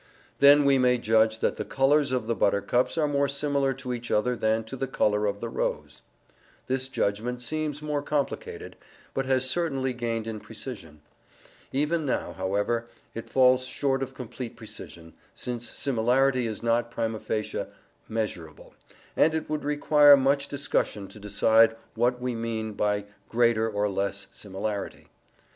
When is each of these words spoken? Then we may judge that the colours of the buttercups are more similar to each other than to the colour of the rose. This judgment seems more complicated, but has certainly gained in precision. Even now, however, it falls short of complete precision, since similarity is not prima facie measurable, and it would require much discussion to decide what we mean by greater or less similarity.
Then 0.39 0.65
we 0.65 0.79
may 0.79 0.97
judge 0.97 1.41
that 1.41 1.57
the 1.57 1.63
colours 1.63 2.11
of 2.11 2.25
the 2.25 2.33
buttercups 2.33 2.97
are 2.97 3.07
more 3.07 3.27
similar 3.27 3.71
to 3.75 3.93
each 3.93 4.09
other 4.09 4.35
than 4.35 4.63
to 4.63 4.75
the 4.75 4.87
colour 4.87 5.27
of 5.27 5.41
the 5.41 5.47
rose. 5.47 6.01
This 6.65 6.87
judgment 6.87 7.39
seems 7.43 7.83
more 7.83 8.01
complicated, 8.01 8.77
but 9.13 9.27
has 9.27 9.47
certainly 9.47 9.93
gained 9.93 10.25
in 10.25 10.39
precision. 10.39 11.01
Even 11.71 12.03
now, 12.03 12.33
however, 12.33 12.87
it 13.13 13.29
falls 13.29 13.63
short 13.65 14.01
of 14.01 14.15
complete 14.15 14.55
precision, 14.55 15.13
since 15.35 15.69
similarity 15.69 16.47
is 16.47 16.63
not 16.63 16.89
prima 16.89 17.19
facie 17.19 17.65
measurable, 18.09 18.73
and 19.15 19.35
it 19.35 19.47
would 19.51 19.63
require 19.63 20.17
much 20.17 20.47
discussion 20.47 21.07
to 21.09 21.19
decide 21.19 21.75
what 21.93 22.19
we 22.19 22.33
mean 22.33 22.73
by 22.73 23.05
greater 23.29 23.69
or 23.69 23.87
less 23.87 24.25
similarity. 24.31 25.09